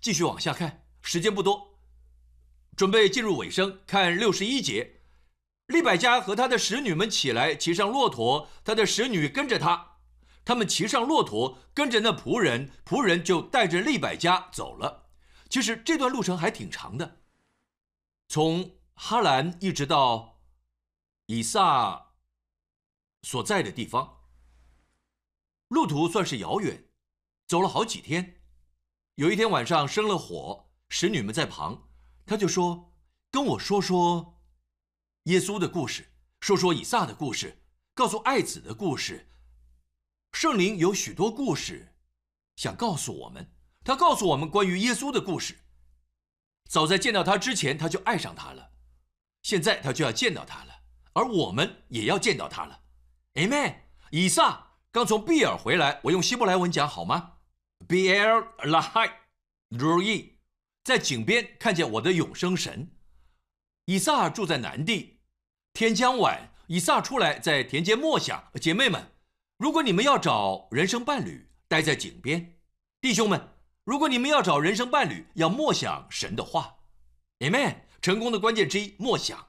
[0.00, 1.80] 继续往下看，时间不多，
[2.76, 3.80] 准备进入尾声。
[3.84, 5.00] 看六十一节，
[5.66, 9.96] 利百加和他的使女们起来，骑上骆驼，他的使女跟着他。
[10.44, 15.10] 他们骑上骆驼，跟着那仆人，仆人就带着利百加走了。
[15.50, 17.20] 其实这段路程还挺长的，
[18.28, 20.40] 从哈兰一直到
[21.26, 22.12] 以撒
[23.22, 24.17] 所在的地方。
[25.68, 26.88] 路途算是遥远，
[27.46, 28.40] 走了好几天。
[29.16, 31.88] 有一天晚上生了火，使女们在旁，
[32.24, 32.94] 他就说
[33.30, 34.40] ：“跟我说说
[35.24, 39.30] 耶稣的故事，说说以撒的故事，告诉爱子的故事。
[40.32, 41.94] 圣灵有许多故事
[42.56, 43.52] 想告诉我们，
[43.84, 45.58] 他告诉我们关于耶稣的故事。
[46.70, 48.70] 早在见到他之前，他就爱上他了，
[49.42, 52.84] 现在他就要见到他了，而我们也要见到他了。
[53.34, 53.80] Amen，
[54.12, 57.34] 以撒。”刚从比尔回来，我用希伯来文讲好吗
[57.86, 59.10] ？B L Lahai
[59.70, 60.30] Roi，
[60.82, 62.90] 在井边看见我的永生神。
[63.84, 65.20] 以撒住在南地，
[65.72, 68.50] 天将晚，以撒出来在田间默想。
[68.60, 69.12] 姐妹们，
[69.58, 72.54] 如果你们要找人生伴侣，待在井边；
[73.00, 76.76] 弟兄们，如果你们要找人生伴侣，要默想神的话。
[77.40, 77.82] Amen。
[78.00, 79.47] 成功的关键之一，默想。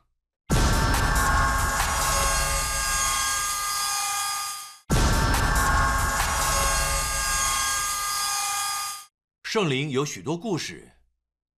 [9.49, 10.91] 圣灵有许多故事，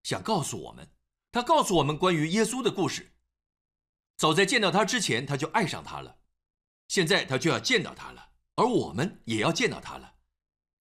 [0.05, 0.88] 想告诉我们。
[1.33, 3.16] 他告诉我们关于耶稣的故事。
[4.16, 6.18] 早在见到他之前，他就爱上他了。
[6.87, 10.14] 现在他就要见到他了，而我们也要见到他了。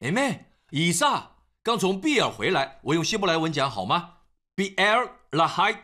[0.01, 0.45] Amen。
[0.69, 4.17] 以撒刚从比尔回来，我用希伯来文讲好吗
[4.53, 5.79] ？B L Lahai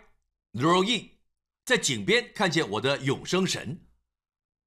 [0.54, 1.10] Roi，
[1.66, 3.88] 在井边看见我的永生神。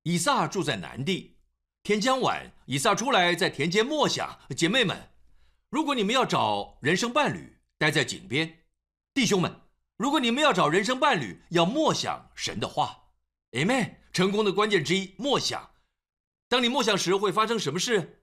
[0.03, 1.38] 以撒住在南地，
[1.85, 4.40] 天将晚，以撒出来在田间默想。
[4.57, 5.11] 姐妹们。
[5.71, 8.61] 如果你们要找人生伴侣，待在井边，
[9.13, 9.51] 弟兄们；
[9.99, 13.11] 如果你们要找人生伴侣，要默想神的话。
[13.53, 13.97] Amen。
[14.11, 15.71] 成功的关键之一，默想。
[16.49, 18.23] 当你默想时，会发生什么事？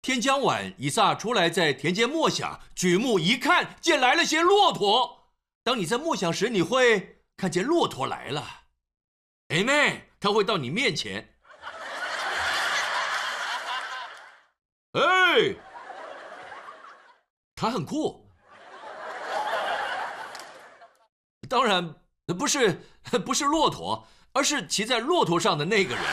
[0.00, 5.32] 天将晚，以撒出来在田间默想，举目一看，见来了些骆驼。
[5.64, 8.62] 当你在默想时，你会看见骆驼来了。
[9.48, 10.02] Amen。
[10.20, 11.34] 他会到你面前。
[14.94, 15.71] 哎。
[17.62, 18.28] 他很酷，
[21.48, 21.94] 当然
[22.36, 22.82] 不是
[23.24, 26.04] 不是骆驼，而是骑在骆驼上的那个人。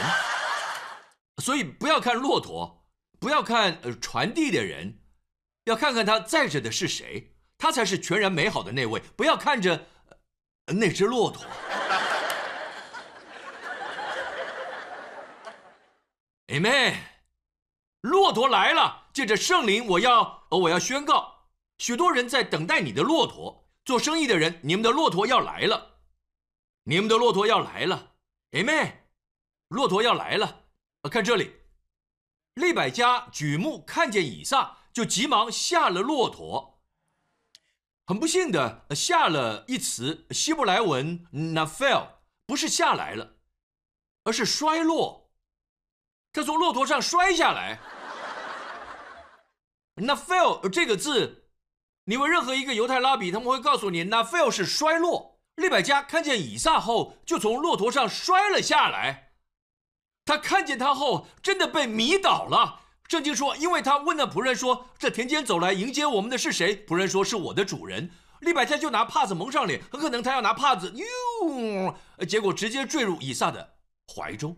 [1.42, 2.86] 所以不要看骆驼，
[3.20, 5.00] 不要看呃传递的人，
[5.64, 9.02] 要看看他载着的是谁，他才是全然美好的那位。
[9.18, 9.88] 不要看着
[10.68, 11.44] 那只骆驼。
[16.54, 16.96] Amen，
[18.02, 21.39] 骆驼来了，借着圣灵，我要我要宣告。
[21.80, 23.66] 许多人在等待你的骆驼。
[23.86, 26.02] 做生意的人，你们的骆驼要来了，
[26.84, 28.12] 你们的骆驼要来了
[28.52, 28.94] ，Amen。
[29.70, 30.66] 骆驼要来了。
[31.10, 31.56] 看这里，
[32.54, 36.84] 利百加举目看见以撒，就急忙下了骆驼。
[38.06, 42.10] 很不幸的，下了一词，希伯来文 nafel
[42.46, 43.38] 不是下来了，
[44.24, 45.32] 而是衰落。
[46.32, 47.80] 他从骆驼上摔下来。
[49.96, 51.39] nafel 这个字。
[52.10, 55.38] 你问任何一个犹太拉比，他们会告诉你，那 fail 是衰落。
[55.58, 59.34] 利百加看见以撒后，就从骆驼上摔了下来。
[60.26, 62.80] 他看见他后，真的被迷倒了。
[63.08, 68.10] 圣经说，因为他问那仆人说：“这田间走来迎接我们的是谁？”仆人说：“是我的主人。”
[68.42, 71.96] 利百加就拿帕子蒙上脸，很可能他要拿帕子，哟，
[72.26, 73.76] 结果直接坠入以撒的
[74.16, 74.58] 怀中。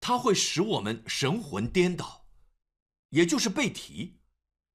[0.00, 2.19] 他会使我们神魂颠倒，
[3.10, 4.16] 也就是背提。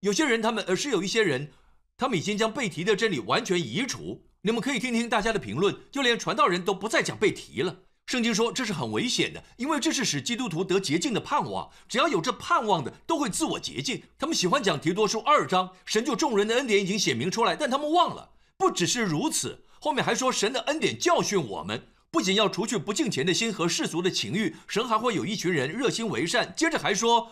[0.01, 1.51] 有些人他们，而是有一些人，
[1.97, 4.25] 他们已经将背提的真理完全移除。
[4.41, 7.79] 你们可以听听大家的评论，就连传道人都不再讲背提了。
[8.05, 11.71] 圣经说这是很危险的，因为这是使基督徒得洁净的盼望。
[11.89, 14.03] 只要有这盼望的，都会自我洁净。
[14.19, 18.33] 他们喜欢讲提多书二章，神就众人的恩典已经显明出来，但他们忘了。
[18.57, 26.53] 不只是如此，后面还说神的恩典教训我们，不仅要除去不敬虔的心和世俗的情欲，神还会有一群人热心为善。
[26.55, 27.31] 接着还说，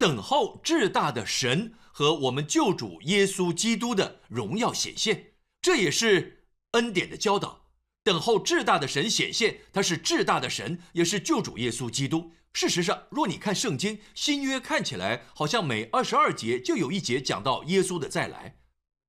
[0.00, 7.66] 等候至大的神和我们救主耶稣基督的荣耀显现，这也是恩典的教导。
[8.02, 12.32] 等候至大的神显现，他是至大的神，也是救主耶稣基督。
[12.54, 18.56] 事实上，若你看圣经新约，看起来好像每二十二节就有一节讲到耶稣的再来。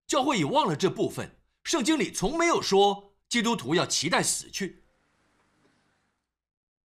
[0.06, 4.84] 教会已忘了这部分，圣经里从没有说基督徒要期待死去。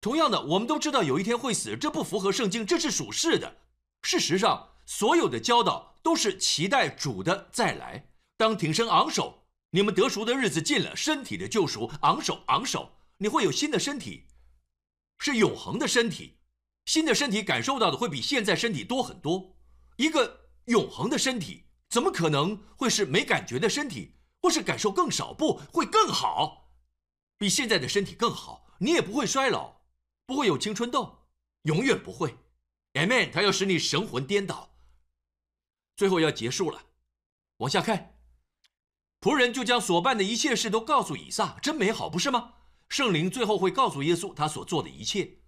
[0.01, 3.57] 同样的，我们都知道有一天会死，这不符合圣经，这是属世的。
[4.07, 8.09] 事实上，所有的教导都是期待主的再来。
[8.37, 9.49] 当挺身昂首。
[9.71, 14.29] 你们得赎的日子近了，身体的救赎，昂首昂首，你会有新的身体，
[15.19, 16.39] 是永恒的身体，
[16.85, 19.57] 新的身体感受到的会比现在身体多很多。
[19.97, 25.35] 一个永恒的身体，怎么可能会是没感觉的身体，或是感受更少？
[25.35, 26.71] 不会更好，
[27.37, 28.69] 比现在的身体更好。
[28.79, 29.81] 你也不会衰老，
[30.25, 31.27] 不会有青春痘，
[31.63, 32.37] 永远不会。
[32.97, 33.31] Amen。
[33.31, 34.71] 他要使你神魂颠倒。
[35.97, 36.83] 最后要结束了，
[37.59, 38.15] 往下看。
[39.21, 42.55] 仆人就将所办的一切事都告诉以撒，真美好，不是吗？
[42.89, 45.39] 圣灵最后会告诉耶稣他所做的一切，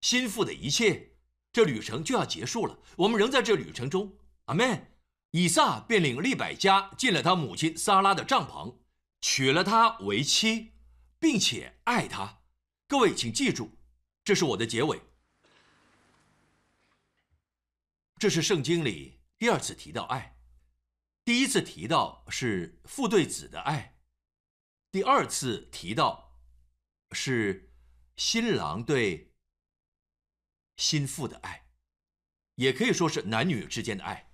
[0.00, 1.16] 心腹的一切，
[1.52, 2.78] 这旅程就要结束了。
[2.96, 4.94] 我们仍在这旅程中，阿门。
[5.32, 8.76] 以撒便领利百加进了他母亲撒拉的帐篷，
[9.20, 10.72] 娶了她为妻，
[11.18, 12.38] 并且爱她。
[12.86, 13.72] 各位请记住，
[14.24, 15.02] 这是我的结尾。
[18.18, 20.36] 这是圣经里第二次提到爱。
[21.24, 23.98] 第一次提到是父对子的爱，
[24.90, 26.40] 第二次提到
[27.12, 27.70] 是
[28.16, 29.34] 新郎对
[30.76, 31.66] 新妇的爱，
[32.56, 34.30] 也可以说是男女之间的爱。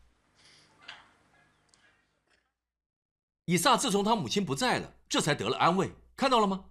[3.47, 6.70] 以撒自从他母亲不在了，这才得了安慰，看到了吗？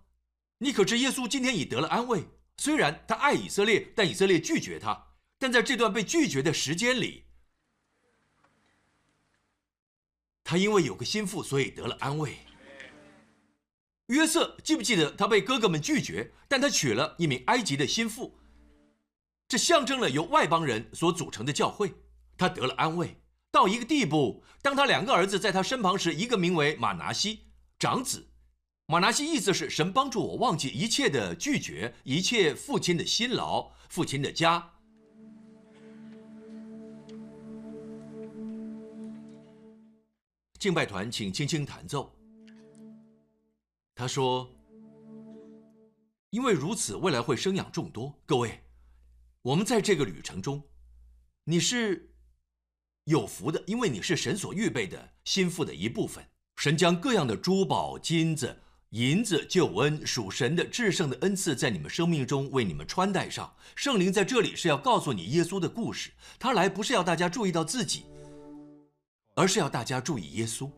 [0.59, 2.25] 你可知耶稣今天已得了安慰？
[2.57, 5.12] 虽然他爱以色列，但以色列拒绝他，
[5.43, 7.25] 但在这段被拒绝的时间里。
[10.41, 12.37] 他因为有个心腹，所以得了安慰。
[14.05, 18.39] 约瑟记不记得他被哥哥们拒绝，但他娶了一名埃及的心腹，
[19.45, 21.93] 这象征了由外邦人所组成的教会。
[22.37, 23.17] 他得了安慰
[23.51, 28.29] 到一个地步，当他两个儿子在他身旁时，一个名为马拿西长子，
[28.85, 34.69] 马拿西意思是神帮助我忘记一切的拒绝，一切父亲的辛劳，父亲的家。
[40.63, 42.15] 敬拜团，请轻轻弹奏。
[43.93, 44.49] 他说
[46.31, 48.17] ：“因为如此，未来会生养众多。
[48.25, 48.63] 各位，
[49.41, 50.63] 我们在这个旅程中，
[51.43, 52.13] 你是
[53.03, 56.23] 有福的，因为你是神所预备的心腹的一部分。
[56.55, 58.57] 神将各样的珠宝、金子、
[58.91, 63.53] 银子、救恩、属神的至圣的恩赐，在你们生命中为你们穿戴上。
[63.75, 66.11] 圣灵在这里是要告诉你耶稣的故事。
[66.39, 68.05] 他来不是要大家注意到自己。”
[69.34, 70.70] 而是要大家注意耶稣。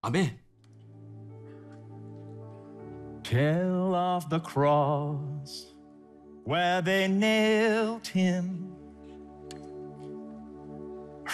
[0.00, 0.46] 阿门。
[3.22, 5.74] Tell of the cross
[6.44, 8.72] where they nailed him,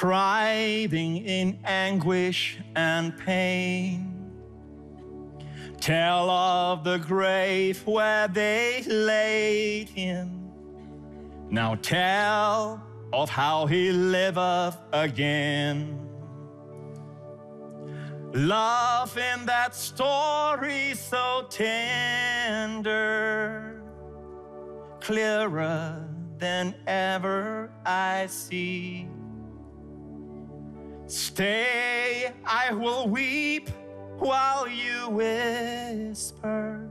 [0.03, 4.12] writhing in anguish and pain.
[5.83, 10.51] Tell of the grave where they laid him.
[11.51, 12.81] Now tell
[13.14, 16.08] of how he liveth again.
[18.34, 22.91] Love in that story so tender,
[24.99, 26.05] clearer
[26.38, 29.08] than ever I see.
[31.08, 33.70] Stay, I will weep
[34.18, 36.89] while you whisper.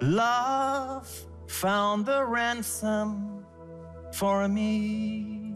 [0.00, 1.08] Love
[1.46, 3.37] found the ransom
[4.18, 5.54] for me.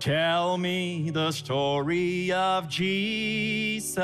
[0.00, 3.94] Tell me the story of Jesus.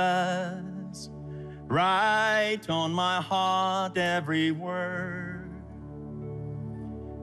[1.66, 5.50] Write on my heart every word.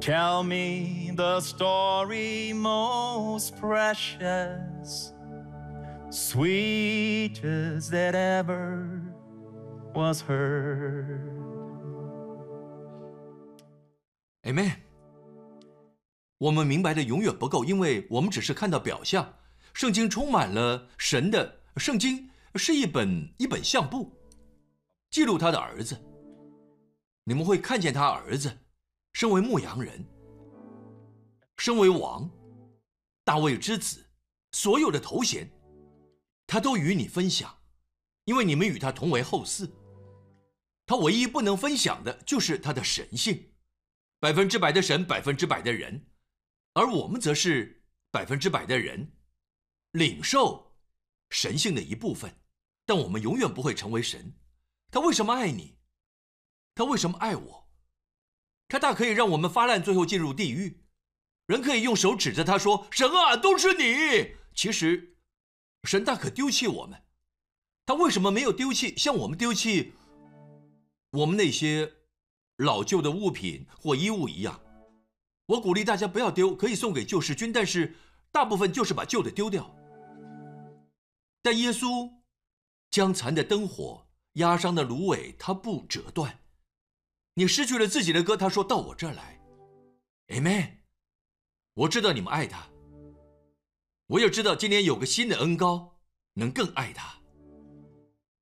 [0.02, 5.14] Tell me the story most precious,
[6.10, 9.02] sweetest that ever
[9.96, 11.32] was heard.
[14.46, 14.85] Amen。
[16.38, 19.34] 我们明白的永远不够，因为我们只是看到表象。
[19.74, 24.14] 圣经充满了神的，圣经是一本一本相簿，
[25.10, 26.02] 记录他的儿子。
[27.26, 28.58] 你们会看见他儿子，
[29.14, 30.06] 身为牧羊人，
[31.58, 32.30] 身为王，
[33.24, 34.06] 大卫之子，
[34.52, 35.50] 所有的头衔，
[36.48, 37.54] 他都与你分享，
[38.26, 39.70] 因为你们与他同为后嗣。
[40.86, 43.52] 他唯一不能分享的就是他的神性，
[44.20, 46.06] 百分之百的神，百分之百的人，
[46.76, 49.14] 而我们则是百分之百的人，
[49.92, 50.76] 领受
[51.30, 52.42] 神性的一部分，
[52.86, 54.34] 但我们永远不会成为神。
[54.92, 55.78] 他为什么爱你？
[56.76, 57.70] 他为什么爱我？
[58.68, 60.84] 他大可以让我们发烂，最后进入地狱。
[61.46, 65.16] 人可以用手指着他说：“神啊，都是你。”其实，
[65.84, 67.04] 神大可丢弃我们。
[67.86, 69.94] 他为什么没有丢弃像我们丢弃
[71.12, 71.94] 我们那些
[72.58, 74.60] 老旧的物品或衣物一样？
[75.48, 77.96] 我鼓励大家不要丢，可以送给救世军，但是
[78.32, 79.76] 大部分就是把旧的丢掉。
[81.42, 82.12] 但耶稣
[82.90, 86.40] 将残的灯火、压伤的芦苇，他不折断。
[87.36, 89.40] 你失去了自己的歌，他说到我这儿来
[90.30, 90.78] ，Amen。
[91.76, 92.66] 我知道你们爱他，
[94.08, 96.00] 我也知道今天有个新的恩高，
[96.34, 97.14] 能更爱他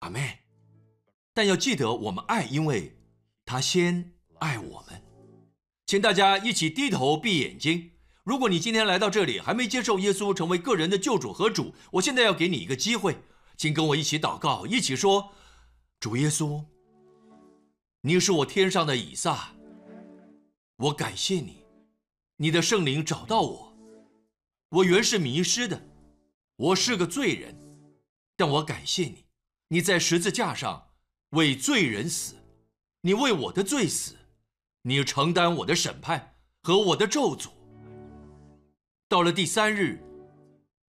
[0.01, 0.37] ，Amen。
[1.33, 2.95] 但要记得，我们爱，因为
[3.43, 5.12] 他先爱我们。
[5.85, 7.91] 请大家一起低头闭眼睛。
[8.23, 13.17] 如果你今天来到这里还没接受耶稣成为个人的救主和主，我现在要给你一个机会，
[13.57, 15.33] 请跟我一起祷告，一起说：
[15.99, 16.63] 主耶稣。
[18.01, 19.53] 你是我天上的以撒，
[20.77, 21.65] 我感谢你，
[22.37, 23.73] 你的圣灵找到我。
[24.69, 25.81] 我原是迷失的，
[26.55, 27.55] 我是个罪人，
[28.35, 29.25] 但我感谢你，
[29.67, 30.87] 你在十字架上
[31.29, 32.35] 为罪人死，
[33.01, 34.15] 你为我的罪死，
[34.85, 37.47] 你承担我的审判和我的咒诅。
[39.07, 40.03] 到了第三日，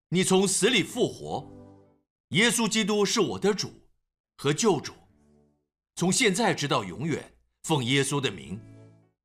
[0.09, 1.47] 你从死里复活，
[2.29, 3.71] 耶稣基督是我的主
[4.35, 4.93] 和救主。
[5.95, 8.59] 从现在直到永远，奉耶稣的名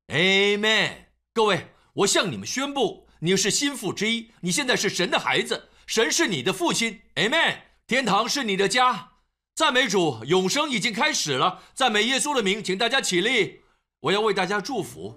[0.09, 0.91] ，Amen。
[1.33, 7.61] 各位，我向你们宣布，你是心腹之一，你现在是神的孩子，神是你的父亲，Amen。
[7.87, 9.13] 天堂是你的家，
[9.55, 11.63] 赞美主，永生已经开始了。
[11.73, 13.61] 赞美耶稣的名，请大家起立，
[14.01, 15.15] 我要为大家祝福。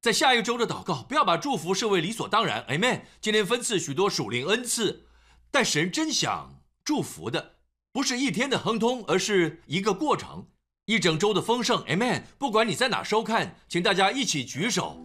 [0.00, 3.02] 在下一周的祷告，不要把祝福视为理所当然，Amen。
[3.20, 5.06] 今天分赐许多属灵恩赐，
[5.50, 7.56] 但神真想祝福的，
[7.92, 10.46] 不是一天的亨通，而是一个过程。
[10.86, 12.22] 一整周的丰盛，Amen。
[12.38, 14.96] 不管你在哪收看，请大家一起举手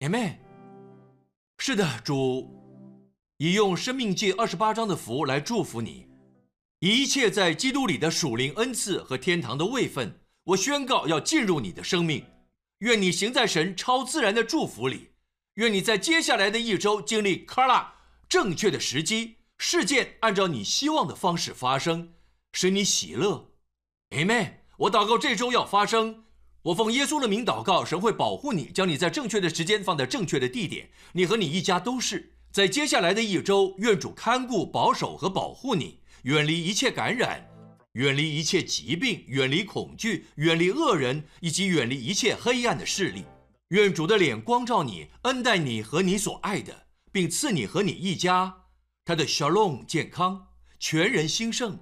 [0.00, 0.36] ，Amen。
[1.58, 2.48] 是的，主
[3.38, 6.06] 已用《生命记》二十八章的福来祝福你，
[6.78, 12.24] 一切在基督里的属灵恩赐和天堂的位分，我宣告要进入你的生命。
[12.78, 15.10] 愿你行在神超自然的祝福里，
[15.54, 17.94] 愿你在接下来的一周经历卡拉
[18.26, 22.14] 正确的时机，事件按照你希望的方式发生，
[22.52, 23.50] 使你喜乐
[24.12, 24.54] ，Amen。
[24.78, 26.24] 我祷告这周要发生，
[26.62, 30.88] 我奉耶稣的名祷告，神会保护你，将你在正确的时间放在正确的地点。
[31.12, 37.46] 你和你一家都是在接下来的一周，愿主看顾、保守和保护你，远离一切感染，
[37.92, 43.24] 远离一切疾病，远离恐惧，远离恶人，以及远离一切黑暗的势力。
[43.68, 48.66] 愿主的脸光照你，恩待你和你所爱的，并赐你和你一家
[49.04, 51.78] 他的 shalom 健康、全人兴盛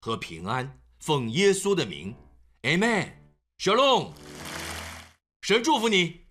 [0.00, 0.78] 和平安。
[0.98, 2.14] 奉耶稣的名。
[2.62, 4.12] Amen，Shalom，
[5.42, 6.21] 神祝福你。